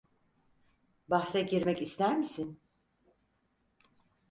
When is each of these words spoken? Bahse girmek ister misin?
Bahse 1.07 1.41
girmek 1.41 1.81
ister 1.81 2.17
misin? 2.17 2.59